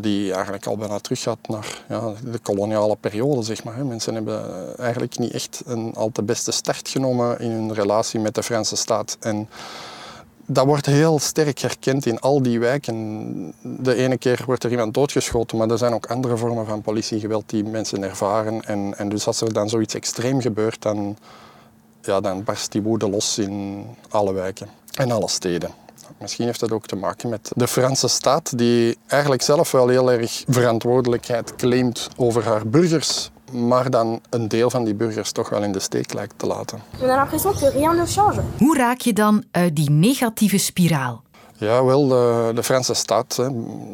die 0.00 0.32
eigenlijk 0.32 0.66
al 0.66 0.76
bijna 0.76 0.98
teruggaat 0.98 1.38
naar 1.48 1.66
de 2.30 2.38
koloniale 2.42 2.96
periode. 2.96 3.42
Zeg 3.42 3.64
maar. 3.64 3.86
Mensen 3.86 4.14
hebben 4.14 4.76
eigenlijk 4.78 5.18
niet 5.18 5.32
echt 5.32 5.62
een 5.66 5.92
al 5.94 6.10
te 6.12 6.22
beste 6.22 6.50
start 6.50 6.88
genomen 6.88 7.40
in 7.40 7.50
hun 7.50 7.74
relatie 7.74 8.20
met 8.20 8.34
de 8.34 8.42
Franse 8.42 8.76
staat. 8.76 9.16
En 9.20 9.48
dat 10.52 10.66
wordt 10.66 10.86
heel 10.86 11.18
sterk 11.18 11.58
herkend 11.58 12.06
in 12.06 12.20
al 12.20 12.42
die 12.42 12.60
wijken. 12.60 13.54
De 13.62 13.94
ene 13.94 14.18
keer 14.18 14.42
wordt 14.46 14.64
er 14.64 14.70
iemand 14.70 14.94
doodgeschoten, 14.94 15.58
maar 15.58 15.70
er 15.70 15.78
zijn 15.78 15.92
ook 15.92 16.06
andere 16.06 16.36
vormen 16.36 16.66
van 16.66 16.82
politiegeweld 16.82 17.44
die 17.46 17.64
mensen 17.64 18.02
ervaren. 18.02 18.64
En, 18.64 18.94
en 18.96 19.08
dus 19.08 19.26
als 19.26 19.40
er 19.40 19.52
dan 19.52 19.68
zoiets 19.68 19.94
extreem 19.94 20.40
gebeurt, 20.40 20.82
dan, 20.82 21.16
ja, 22.02 22.20
dan 22.20 22.44
barst 22.44 22.72
die 22.72 22.82
woede 22.82 23.08
los 23.08 23.38
in 23.38 23.84
alle 24.08 24.32
wijken 24.32 24.68
en 24.94 25.10
alle 25.10 25.28
steden. 25.28 25.70
Misschien 26.18 26.46
heeft 26.46 26.60
dat 26.60 26.72
ook 26.72 26.86
te 26.86 26.96
maken 26.96 27.28
met 27.28 27.50
de 27.56 27.68
Franse 27.68 28.08
staat, 28.08 28.58
die 28.58 28.98
eigenlijk 29.06 29.42
zelf 29.42 29.70
wel 29.70 29.88
heel 29.88 30.12
erg 30.12 30.44
verantwoordelijkheid 30.48 31.56
claimt 31.56 32.08
over 32.16 32.44
haar 32.44 32.66
burgers, 32.66 33.30
maar 33.50 33.90
dan 33.90 34.20
een 34.30 34.48
deel 34.48 34.70
van 34.70 34.84
die 34.84 34.94
burgers 34.94 35.32
toch 35.32 35.48
wel 35.48 35.62
in 35.62 35.72
de 35.72 35.80
steek 35.80 36.12
lijkt 36.12 36.34
te 36.36 36.46
laten. 36.46 36.78
On 37.02 37.10
a 37.10 37.16
l'impression 37.16 37.52
que 37.52 37.70
rien 37.70 37.96
ne 37.96 38.06
change. 38.06 38.40
Hoe 38.58 38.76
raak 38.76 39.00
je 39.00 39.12
dan 39.12 39.44
uit 39.50 39.76
die 39.76 39.90
negatieve 39.90 40.58
spiraal? 40.58 41.22
Ja, 41.56 41.84
wel, 41.84 42.08
de, 42.08 42.52
de 42.54 42.62
Franse 42.62 42.94
staat. 42.94 43.36
Hè. 43.36 43.48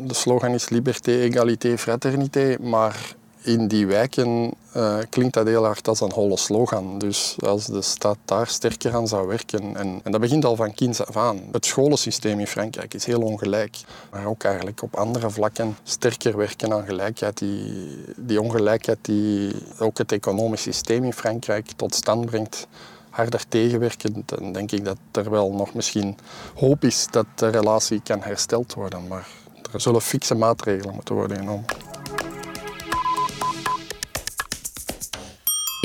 De 0.06 0.14
slogan 0.14 0.50
is 0.50 0.68
liberté, 0.68 1.20
égalité, 1.20 1.78
fraternité. 1.78 2.56
Maar 2.60 3.14
in 3.46 3.68
die 3.68 3.86
wijken 3.86 4.54
uh, 4.76 4.98
klinkt 5.10 5.34
dat 5.34 5.46
heel 5.46 5.64
hard 5.64 5.88
als 5.88 6.00
een 6.00 6.12
holle 6.12 6.36
slogan. 6.36 6.98
Dus 6.98 7.36
als 7.38 7.66
de 7.66 7.82
staat 7.82 8.16
daar 8.24 8.46
sterker 8.46 8.94
aan 8.94 9.08
zou 9.08 9.26
werken... 9.26 9.76
En, 9.76 10.00
en 10.02 10.12
dat 10.12 10.20
begint 10.20 10.44
al 10.44 10.56
van 10.56 10.74
kinds 10.74 11.06
af 11.06 11.16
aan. 11.16 11.40
Het 11.52 11.66
scholensysteem 11.66 12.40
in 12.40 12.46
Frankrijk 12.46 12.94
is 12.94 13.04
heel 13.04 13.20
ongelijk. 13.20 13.76
Maar 14.10 14.26
ook 14.26 14.42
eigenlijk 14.42 14.82
op 14.82 14.96
andere 14.96 15.30
vlakken 15.30 15.76
sterker 15.82 16.36
werken 16.36 16.72
aan 16.72 16.84
gelijkheid. 16.84 17.38
Die, 17.38 17.98
die 18.16 18.40
ongelijkheid 18.40 18.98
die 19.02 19.54
ook 19.78 19.98
het 19.98 20.12
economisch 20.12 20.62
systeem 20.62 21.04
in 21.04 21.12
Frankrijk 21.12 21.66
tot 21.76 21.94
stand 21.94 22.26
brengt 22.26 22.66
harder 23.10 23.48
tegenwerken, 23.48 24.22
dan 24.26 24.52
denk 24.52 24.72
ik 24.72 24.84
dat 24.84 24.96
er 25.12 25.30
wel 25.30 25.52
nog 25.52 25.74
misschien 25.74 26.16
hoop 26.54 26.84
is 26.84 27.06
dat 27.10 27.26
de 27.34 27.48
relatie 27.48 28.00
kan 28.02 28.22
hersteld 28.22 28.74
worden. 28.74 29.06
Maar 29.06 29.26
er 29.72 29.80
zullen 29.80 30.00
fikse 30.00 30.34
maatregelen 30.34 30.94
moeten 30.94 31.14
worden 31.14 31.36
genomen. 31.36 31.64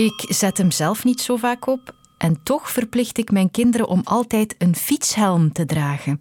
Ik 0.06 0.26
zet 0.28 0.58
hem 0.58 0.72
zelf 0.72 1.04
niet 1.04 1.22
zo 1.22 1.36
vaak 1.36 1.68
op 1.68 1.94
en 2.18 2.44
toch 2.44 2.72
verplicht 2.72 3.18
ik 3.18 3.32
mijn 3.32 3.52
kinderen 3.52 3.88
om 3.88 4.02
altijd 4.04 4.56
een 4.58 4.76
fietshelm 4.76 5.52
te 5.52 5.66
dragen. 5.66 6.20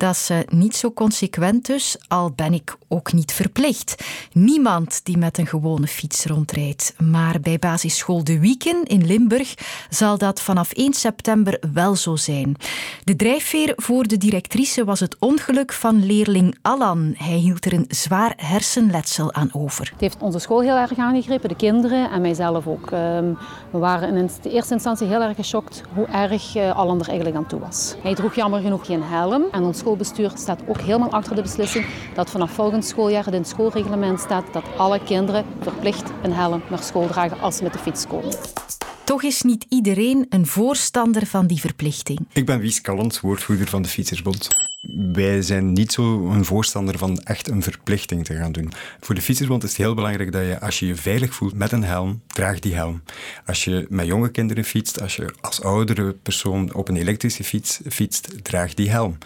Dat 0.00 0.14
is 0.14 0.30
uh, 0.30 0.38
niet 0.48 0.76
zo 0.76 0.90
consequent 0.90 1.66
dus, 1.66 1.96
al 2.08 2.30
ben 2.30 2.52
ik 2.52 2.76
ook 2.88 3.12
niet 3.12 3.32
verplicht. 3.32 4.04
Niemand 4.32 5.00
die 5.04 5.18
met 5.18 5.38
een 5.38 5.46
gewone 5.46 5.86
fiets 5.86 6.24
rondrijdt. 6.24 6.94
Maar 6.98 7.40
bij 7.40 7.58
basisschool 7.58 8.24
De 8.24 8.38
Wieken 8.38 8.84
in 8.84 9.06
Limburg 9.06 9.54
zal 9.90 10.18
dat 10.18 10.40
vanaf 10.42 10.72
1 10.72 10.92
september 10.92 11.60
wel 11.72 11.96
zo 11.96 12.16
zijn. 12.16 12.56
De 13.04 13.16
drijfveer 13.16 13.72
voor 13.76 14.06
de 14.06 14.16
directrice 14.16 14.84
was 14.84 15.00
het 15.00 15.16
ongeluk 15.18 15.72
van 15.72 16.06
leerling 16.06 16.58
Alan. 16.62 17.14
Hij 17.16 17.36
hield 17.36 17.64
er 17.64 17.72
een 17.72 17.86
zwaar 17.88 18.32
hersenletsel 18.36 19.32
aan 19.32 19.50
over. 19.52 19.88
Het 19.92 20.00
heeft 20.00 20.22
onze 20.22 20.38
school 20.38 20.60
heel 20.60 20.76
erg 20.76 20.98
aangegrepen, 20.98 21.48
de 21.48 21.56
kinderen 21.56 22.10
en 22.10 22.20
mijzelf 22.20 22.66
ook. 22.66 22.90
Ehm, 22.90 23.32
we 23.70 23.78
waren 23.78 24.16
in 24.16 24.30
de 24.42 24.50
eerste 24.50 24.74
instantie 24.74 25.06
heel 25.06 25.22
erg 25.22 25.36
geschokt 25.36 25.82
hoe 25.94 26.06
erg 26.06 26.56
uh, 26.56 26.76
Alan 26.76 27.00
er 27.00 27.08
eigenlijk 27.08 27.36
aan 27.36 27.46
toe 27.46 27.60
was. 27.60 27.94
Hij 28.02 28.14
droeg 28.14 28.34
jammer 28.34 28.60
genoeg 28.60 28.86
geen 28.86 29.02
helm 29.02 29.44
en 29.50 29.62
ons 29.62 29.82
schoolbestuur 29.90 30.30
staat 30.34 30.60
ook 30.66 30.80
helemaal 30.80 31.10
achter 31.10 31.34
de 31.34 31.42
beslissing 31.42 31.86
dat 32.14 32.30
vanaf 32.30 32.50
volgend 32.50 32.84
schooljaar 32.84 33.26
in 33.26 33.32
het 33.32 33.48
schoolreglement 33.48 34.20
staat 34.20 34.52
dat 34.52 34.64
alle 34.76 35.02
kinderen 35.04 35.44
verplicht 35.60 36.10
een 36.22 36.32
helm 36.32 36.62
naar 36.70 36.82
school 36.82 37.06
dragen 37.06 37.40
als 37.40 37.56
ze 37.56 37.62
met 37.62 37.72
de 37.72 37.78
fiets 37.78 38.06
komen. 38.06 38.34
Toch 39.04 39.22
is 39.22 39.42
niet 39.42 39.66
iedereen 39.68 40.26
een 40.28 40.46
voorstander 40.46 41.26
van 41.26 41.46
die 41.46 41.60
verplichting. 41.60 42.18
Ik 42.32 42.46
ben 42.46 42.60
Wies 42.60 42.80
Callens, 42.80 43.20
woordvoerder 43.20 43.66
van 43.66 43.82
de 43.82 43.88
Fietsersbond. 43.88 44.48
Wij 45.12 45.42
zijn 45.42 45.72
niet 45.72 45.92
zo 45.92 46.28
een 46.30 46.44
voorstander 46.44 46.98
van 46.98 47.18
echt 47.18 47.48
een 47.48 47.62
verplichting 47.62 48.24
te 48.24 48.34
gaan 48.34 48.52
doen. 48.52 48.72
Voor 49.00 49.14
de 49.14 49.20
Fietsersbond 49.20 49.62
is 49.62 49.68
het 49.68 49.78
heel 49.78 49.94
belangrijk 49.94 50.32
dat 50.32 50.42
je, 50.42 50.60
als 50.60 50.78
je 50.78 50.86
je 50.86 50.94
veilig 50.94 51.34
voelt 51.34 51.54
met 51.54 51.72
een 51.72 51.84
helm, 51.84 52.22
draag 52.26 52.58
die 52.58 52.74
helm. 52.74 53.02
Als 53.46 53.64
je 53.64 53.86
met 53.88 54.06
jonge 54.06 54.30
kinderen 54.30 54.64
fietst, 54.64 55.00
als 55.00 55.16
je 55.16 55.34
als 55.40 55.62
oudere 55.62 56.12
persoon 56.12 56.74
op 56.74 56.88
een 56.88 56.96
elektrische 56.96 57.44
fiets 57.44 57.80
fietst, 57.88 58.44
draag 58.44 58.74
die 58.74 58.90
helm. 58.90 59.18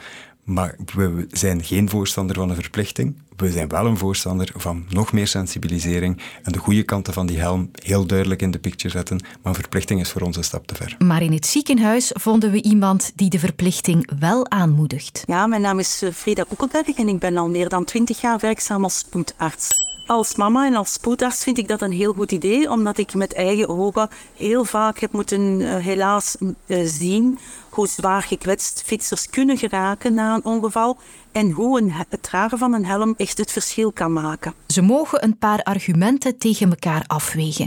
Maar 0.45 0.77
we 0.95 1.27
zijn 1.31 1.65
geen 1.65 1.89
voorstander 1.89 2.37
van 2.37 2.51
een 2.51 2.55
verplichting. 2.55 3.17
We 3.37 3.51
zijn 3.51 3.69
wel 3.69 3.87
een 3.87 3.97
voorstander 3.97 4.53
van 4.57 4.85
nog 4.89 5.13
meer 5.13 5.27
sensibilisering 5.27 6.21
en 6.43 6.53
de 6.53 6.59
goede 6.59 6.83
kanten 6.83 7.13
van 7.13 7.27
die 7.27 7.39
helm 7.39 7.71
heel 7.73 8.07
duidelijk 8.07 8.43
in 8.43 8.51
de 8.51 8.59
picture 8.59 8.93
zetten. 8.93 9.17
Maar 9.17 9.53
een 9.53 9.61
verplichting 9.61 10.01
is 10.01 10.11
voor 10.11 10.23
ons 10.23 10.37
een 10.37 10.45
stap 10.45 10.67
te 10.67 10.75
ver. 10.75 10.97
Maar 10.99 11.23
in 11.23 11.33
het 11.33 11.47
ziekenhuis 11.47 12.11
vonden 12.15 12.51
we 12.51 12.63
iemand 12.63 13.13
die 13.15 13.31
de 13.31 13.39
verplichting 13.39 14.11
wel 14.19 14.51
aanmoedigt. 14.51 15.23
Ja, 15.27 15.47
mijn 15.47 15.63
naam 15.63 15.79
is 15.79 16.03
eh, 16.03 16.13
Frida 16.13 16.45
Koekelberg 16.49 16.97
en 16.97 17.09
ik 17.09 17.19
ben 17.19 17.37
al 17.37 17.49
meer 17.49 17.69
dan 17.69 17.85
twintig 17.85 18.21
jaar 18.21 18.39
werkzaam 18.39 18.85
als 18.85 18.99
spoedarts. 18.99 19.94
Als 20.07 20.35
mama 20.35 20.67
en 20.67 20.75
als 20.75 20.93
spoedarts 20.93 21.43
vind 21.43 21.59
ik 21.59 21.69
dat 21.69 21.83
een 21.83 21.93
heel 21.93 22.13
goed 22.13 22.33
idee, 22.33 22.71
omdat 22.71 22.99
ik 22.99 23.15
met 23.15 23.35
eigen 23.35 23.69
ogen 23.69 24.09
heel 24.37 24.65
vaak 24.65 24.99
heb 24.99 25.13
moeten 25.13 25.61
uh, 25.61 25.77
helaas 25.77 26.37
uh, 26.41 26.79
zien 26.85 27.39
hoe 27.71 27.87
zwaar 27.87 28.23
gekwetst 28.23 28.83
fietsers 28.87 29.31
kunnen 29.31 29.59
geraken 29.59 30.15
na 30.15 30.35
een 30.35 30.45
ongeval 30.45 30.97
en 31.33 31.51
hoe 31.51 31.81
een, 31.81 31.91
het 31.93 32.23
dragen 32.23 32.59
van 32.59 32.73
een 32.73 32.85
helm 32.85 33.15
echt 33.17 33.39
het 33.39 33.53
verschil 33.53 33.93
kan 33.93 34.13
maken. 34.13 34.55
Ze 34.67 34.83
mogen 34.83 35.25
een 35.25 35.39
paar 35.39 35.63
argumenten 35.63 36.39
tegen 36.39 36.71
elkaar 36.71 37.05
afwegen. 37.07 37.67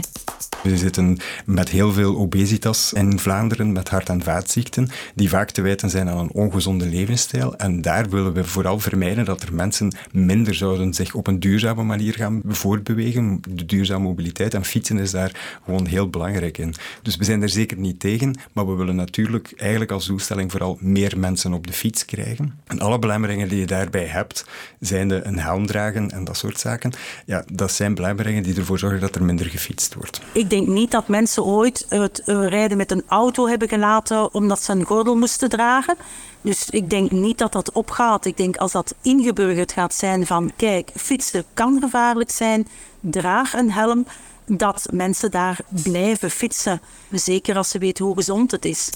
We 0.62 0.76
zitten 0.76 1.18
met 1.44 1.68
heel 1.68 1.92
veel 1.92 2.16
obesitas 2.16 2.92
in 2.92 3.18
Vlaanderen, 3.18 3.72
met 3.72 3.88
hart- 3.88 4.08
en 4.08 4.22
vaatziekten, 4.22 4.88
die 5.14 5.28
vaak 5.28 5.50
te 5.50 5.62
wijten 5.62 5.90
zijn 5.90 6.08
aan 6.08 6.18
een 6.18 6.32
ongezonde 6.32 6.86
levensstijl. 6.86 7.56
En 7.56 7.82
daar 7.82 8.08
willen 8.08 8.32
we 8.32 8.44
vooral 8.44 8.78
vermijden 8.78 9.24
dat 9.24 9.42
er 9.42 9.54
mensen 9.54 9.96
minder 10.12 10.54
zouden 10.54 10.94
zich 10.94 11.14
op 11.14 11.26
een 11.26 11.40
duurzame 11.40 11.82
manier 11.82 12.14
gaan 12.14 12.40
voortbewegen. 12.46 13.40
De 13.48 13.64
duurzame 13.64 14.04
mobiliteit 14.04 14.54
en 14.54 14.64
fietsen 14.64 14.98
is 14.98 15.10
daar 15.10 15.58
gewoon 15.64 15.86
heel 15.86 16.10
belangrijk 16.10 16.58
in. 16.58 16.74
Dus 17.02 17.16
we 17.16 17.24
zijn 17.24 17.42
er 17.42 17.48
zeker 17.48 17.78
niet 17.78 18.00
tegen, 18.00 18.38
maar 18.52 18.66
we 18.66 18.74
willen 18.74 18.96
natuurlijk 18.96 19.52
eigenlijk 19.56 19.90
als 19.90 20.06
doelstelling 20.06 20.50
vooral 20.50 20.78
meer 20.80 21.18
mensen 21.18 21.52
op 21.52 21.66
de 21.66 21.72
fiets 21.72 22.04
krijgen. 22.04 22.58
En 22.66 22.80
alle 22.80 22.98
belemmeringen 22.98 23.48
die 23.48 23.58
je 23.58 23.66
daarbij 23.66 24.06
hebt, 24.06 24.44
zijn 24.80 25.08
de 25.08 25.20
een 25.24 25.38
helm 25.38 25.66
dragen 25.66 26.10
en 26.10 26.24
dat 26.24 26.36
soort 26.36 26.60
zaken, 26.60 26.92
ja, 27.26 27.44
dat 27.52 27.72
zijn 27.72 27.94
belemmeringen 27.94 28.42
die 28.42 28.56
ervoor 28.56 28.78
zorgen 28.78 29.00
dat 29.00 29.14
er 29.14 29.24
minder 29.24 29.46
gefietst 29.46 29.94
wordt. 29.94 30.20
Denk 30.50 30.66
niet 30.66 30.90
dat 30.90 31.08
mensen 31.08 31.44
ooit 31.44 31.86
het 31.88 32.22
rijden 32.24 32.76
met 32.76 32.90
een 32.90 33.02
auto 33.06 33.46
hebben 33.48 33.68
gelaten 33.68 34.34
omdat 34.34 34.62
ze 34.62 34.72
een 34.72 34.84
gordel 34.84 35.16
moesten 35.16 35.48
dragen. 35.48 35.96
Dus 36.40 36.70
ik 36.70 36.90
denk 36.90 37.10
niet 37.10 37.38
dat 37.38 37.52
dat 37.52 37.72
opgaat. 37.72 38.24
Ik 38.24 38.36
denk 38.36 38.56
als 38.56 38.72
dat 38.72 38.94
ingeburgerd 39.02 39.72
gaat 39.72 39.94
zijn 39.94 40.26
van 40.26 40.52
kijk, 40.56 40.90
fietsen 40.96 41.44
kan 41.54 41.78
gevaarlijk 41.80 42.30
zijn, 42.30 42.68
draag 43.00 43.54
een 43.54 43.72
helm, 43.72 44.06
dat 44.46 44.86
mensen 44.92 45.30
daar 45.30 45.58
blijven 45.68 46.30
fietsen. 46.30 46.80
Zeker 47.10 47.56
als 47.56 47.68
ze 47.68 47.78
weten 47.78 48.04
hoe 48.04 48.14
gezond 48.14 48.50
het 48.50 48.64
is. 48.64 48.90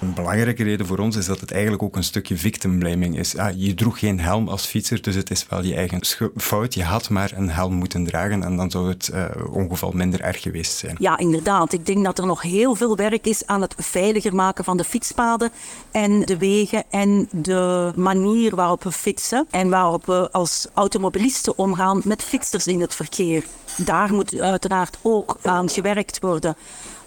Een 0.00 0.14
belangrijke 0.14 0.62
reden 0.62 0.86
voor 0.86 0.98
ons 0.98 1.16
is 1.16 1.26
dat 1.26 1.40
het 1.40 1.50
eigenlijk 1.50 1.82
ook 1.82 1.96
een 1.96 2.04
stukje 2.04 2.36
victim 2.36 2.78
blaming 2.78 3.18
is. 3.18 3.36
Ah, 3.36 3.52
je 3.56 3.74
droeg 3.74 3.98
geen 3.98 4.20
helm 4.20 4.48
als 4.48 4.66
fietser, 4.66 5.02
dus 5.02 5.14
het 5.14 5.30
is 5.30 5.46
wel 5.48 5.64
je 5.64 5.74
eigen 5.74 6.00
fout. 6.36 6.74
Je 6.74 6.84
had 6.84 7.10
maar 7.10 7.32
een 7.34 7.50
helm 7.50 7.74
moeten 7.74 8.04
dragen 8.04 8.42
en 8.42 8.56
dan 8.56 8.70
zou 8.70 8.88
het 8.88 9.10
uh, 9.14 9.24
ongeval 9.50 9.90
minder 9.92 10.20
erg 10.20 10.42
geweest 10.42 10.76
zijn. 10.76 10.96
Ja, 10.98 11.18
inderdaad. 11.18 11.72
Ik 11.72 11.86
denk 11.86 12.04
dat 12.04 12.18
er 12.18 12.26
nog 12.26 12.42
heel 12.42 12.74
veel 12.74 12.96
werk 12.96 13.26
is 13.26 13.46
aan 13.46 13.60
het 13.60 13.74
veiliger 13.78 14.34
maken 14.34 14.64
van 14.64 14.76
de 14.76 14.84
fietspaden 14.84 15.50
en 15.90 16.20
de 16.20 16.38
wegen 16.38 16.84
en 16.90 17.28
de 17.30 17.92
manier 17.96 18.54
waarop 18.54 18.82
we 18.82 18.92
fietsen 18.92 19.46
en 19.50 19.68
waarop 19.68 20.06
we 20.06 20.30
als 20.30 20.66
automobilisten 20.74 21.58
omgaan 21.58 22.00
met 22.04 22.22
fietsers 22.22 22.66
in 22.66 22.80
het 22.80 22.94
verkeer. 22.94 23.44
Daar 23.76 24.14
moet 24.14 24.40
uiteraard 24.40 24.98
ook 25.02 25.36
aan 25.42 25.68
gewerkt 25.68 26.20
worden 26.20 26.56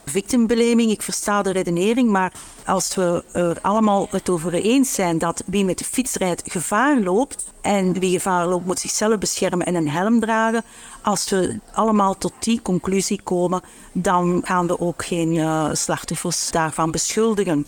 victimbeleming, 0.05 0.91
ik 0.91 1.01
versta 1.01 1.41
de 1.41 1.51
redenering, 1.51 2.09
maar 2.09 2.33
als 2.65 2.95
we 2.95 3.23
er 3.31 3.57
allemaal 3.61 4.07
het 4.11 4.29
over 4.29 4.53
eens 4.53 4.93
zijn 4.93 5.17
dat 5.17 5.43
wie 5.45 5.65
met 5.65 5.77
de 5.77 5.85
fiets 5.85 6.15
rijdt 6.15 6.41
gevaar 6.45 6.99
loopt 6.99 7.51
en 7.61 7.99
wie 7.99 8.11
gevaar 8.11 8.47
loopt 8.47 8.65
moet 8.65 8.79
zichzelf 8.79 9.17
beschermen 9.17 9.65
en 9.65 9.75
een 9.75 9.89
helm 9.89 10.19
dragen, 10.19 10.63
als 11.05 11.29
we 11.29 11.59
allemaal 11.73 12.17
tot 12.17 12.33
die 12.39 12.61
conclusie 12.61 13.21
komen, 13.23 13.61
dan 13.91 14.41
gaan 14.45 14.67
we 14.67 14.79
ook 14.79 15.05
geen 15.05 15.33
uh, 15.33 15.69
slachtoffers 15.73 16.51
daarvan 16.51 16.91
beschuldigen. 16.91 17.65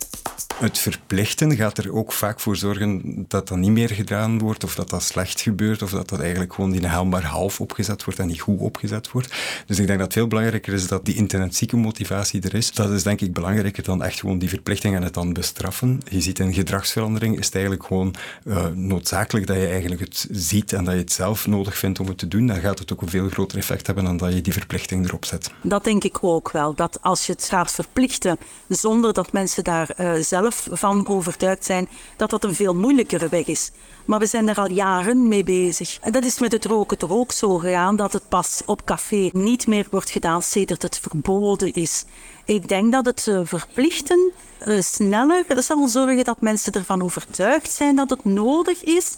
Het 0.54 0.78
verplichten 0.78 1.56
gaat 1.56 1.78
er 1.78 1.94
ook 1.94 2.12
vaak 2.12 2.40
voor 2.40 2.56
zorgen 2.56 3.24
dat 3.28 3.48
dat 3.48 3.58
niet 3.58 3.70
meer 3.70 3.90
gedaan 3.90 4.38
wordt, 4.38 4.64
of 4.64 4.74
dat 4.74 4.90
dat 4.90 5.02
slecht 5.02 5.40
gebeurt, 5.40 5.82
of 5.82 5.90
dat 5.90 6.08
dat 6.08 6.20
eigenlijk 6.20 6.54
gewoon 6.54 6.82
helm 6.82 7.08
maar 7.08 7.24
half 7.24 7.60
opgezet 7.60 8.04
wordt 8.04 8.20
en 8.20 8.26
niet 8.26 8.40
goed 8.40 8.58
opgezet 8.58 9.10
wordt. 9.10 9.34
Dus 9.66 9.78
ik 9.78 9.86
denk 9.86 9.98
dat 9.98 10.06
het 10.06 10.12
veel 10.12 10.26
belangrijker 10.26 10.72
is 10.72 10.88
dat 10.88 11.04
die 11.04 11.14
intrinsieke 11.14 11.76
motivatie 11.76 12.42
er 12.42 12.54
is. 12.54 12.72
Dat 12.72 12.90
is 12.90 13.02
denk 13.02 13.20
ik 13.20 13.32
belangrijker 13.32 13.82
dan 13.82 14.02
echt 14.02 14.20
gewoon 14.20 14.38
die 14.38 14.48
verplichting 14.48 14.94
en 14.94 15.02
het 15.02 15.14
dan 15.14 15.32
bestraffen. 15.32 16.00
Je 16.08 16.20
ziet 16.20 16.38
in 16.38 16.54
gedragsverandering 16.54 17.38
is 17.38 17.46
het 17.46 17.54
eigenlijk 17.54 17.84
gewoon 17.84 18.14
uh, 18.44 18.66
noodzakelijk 18.66 19.46
dat 19.46 19.56
je 19.56 19.66
eigenlijk 19.66 20.00
het 20.00 20.28
ziet 20.30 20.72
en 20.72 20.84
dat 20.84 20.94
je 20.94 21.00
het 21.00 21.12
zelf 21.12 21.46
nodig 21.46 21.78
vindt 21.78 22.00
om 22.00 22.06
het 22.06 22.18
te 22.18 22.28
doen. 22.28 22.46
Dan 22.46 22.60
gaat 22.60 22.78
het 22.78 22.92
ook 22.92 23.02
veel 23.04 23.27
groter 23.30 23.58
effect 23.58 23.86
hebben 23.86 24.04
dan 24.04 24.16
dat 24.16 24.32
je 24.32 24.40
die 24.40 24.52
verplichting 24.52 25.06
erop 25.06 25.24
zet. 25.24 25.50
Dat 25.62 25.84
denk 25.84 26.04
ik 26.04 26.18
ook 26.20 26.50
wel. 26.50 26.74
Dat 26.74 26.98
als 27.02 27.26
je 27.26 27.32
het 27.32 27.44
gaat 27.44 27.70
verplichten 27.70 28.38
zonder 28.68 29.12
dat 29.12 29.32
mensen 29.32 29.64
daar 29.64 29.90
uh, 30.00 30.12
zelf 30.20 30.68
van 30.70 31.08
overtuigd 31.08 31.64
zijn, 31.64 31.88
dat 32.16 32.30
dat 32.30 32.44
een 32.44 32.54
veel 32.54 32.74
moeilijkere 32.74 33.28
weg 33.28 33.46
is. 33.46 33.70
Maar 34.04 34.18
we 34.18 34.26
zijn 34.26 34.48
er 34.48 34.56
al 34.56 34.70
jaren 34.70 35.28
mee 35.28 35.44
bezig. 35.44 35.98
En 36.00 36.12
dat 36.12 36.24
is 36.24 36.38
met 36.38 36.52
het 36.52 36.64
roken 36.64 36.98
toch 36.98 37.10
ook 37.10 37.32
zo 37.32 37.58
gegaan, 37.58 37.96
dat 37.96 38.12
het 38.12 38.28
pas 38.28 38.62
op 38.66 38.84
café 38.84 39.30
niet 39.32 39.66
meer 39.66 39.86
wordt 39.90 40.10
gedaan 40.10 40.42
sedert 40.42 40.82
het 40.82 40.98
verboden 40.98 41.72
is. 41.72 42.04
Ik 42.44 42.68
denk 42.68 42.92
dat 42.92 43.06
het 43.06 43.26
uh, 43.26 43.40
verplichten 43.44 44.32
uh, 44.66 44.80
sneller 44.80 45.44
zal 45.56 45.88
zorgen 45.88 46.24
dat 46.24 46.40
mensen 46.40 46.72
ervan 46.72 47.02
overtuigd 47.02 47.70
zijn 47.70 47.96
dat 47.96 48.10
het 48.10 48.24
nodig 48.24 48.84
is 48.84 49.16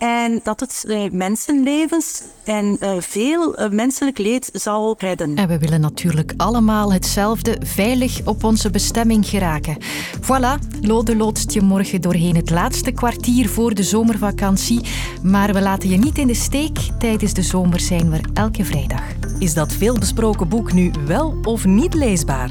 en 0.00 0.40
dat 0.42 0.60
het 0.60 0.84
uh, 0.86 1.10
mensenlevens 1.10 2.22
en 2.44 2.76
uh, 2.80 2.90
veel 2.98 3.60
uh, 3.60 3.70
menselijk 3.70 4.18
leed 4.18 4.50
zal 4.52 4.94
redden. 4.98 5.36
En 5.36 5.48
we 5.48 5.58
willen 5.58 5.80
natuurlijk 5.80 6.32
allemaal 6.36 6.92
hetzelfde, 6.92 7.56
veilig 7.64 8.20
op 8.24 8.44
onze 8.44 8.70
bestemming 8.70 9.26
geraken. 9.26 9.76
Voilà, 10.20 10.80
Lode 10.80 11.16
loodst 11.16 11.52
je 11.52 11.60
morgen 11.60 12.00
doorheen 12.00 12.36
het 12.36 12.50
laatste 12.50 12.90
kwartier 12.90 13.48
voor 13.48 13.74
de 13.74 13.82
zomervakantie. 13.82 14.80
Maar 15.22 15.52
we 15.52 15.60
laten 15.60 15.88
je 15.88 15.96
niet 15.96 16.18
in 16.18 16.26
de 16.26 16.34
steek. 16.34 16.78
Tijdens 16.98 17.34
de 17.34 17.42
zomer 17.42 17.80
zijn 17.80 18.10
we 18.10 18.20
elke 18.34 18.64
vrijdag. 18.64 19.02
Is 19.38 19.54
dat 19.54 19.72
veelbesproken 19.72 20.48
boek 20.48 20.72
nu 20.72 20.90
wel 21.06 21.34
of 21.42 21.64
niet 21.64 21.94
leesbaar? 21.94 22.50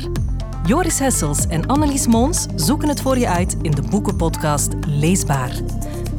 Joris 0.65 1.00
Hessels 1.00 1.48
en 1.48 1.65
Annelies 1.65 2.08
Mons 2.08 2.46
zoeken 2.56 2.89
het 2.89 3.01
voor 3.01 3.18
je 3.18 3.29
uit 3.29 3.58
in 3.62 3.72
de 3.72 3.82
boekenpodcast 3.82 4.74
Leesbaar. 4.88 5.51